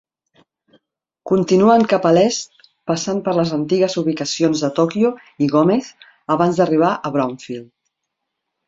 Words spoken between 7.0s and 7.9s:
a Brownfield.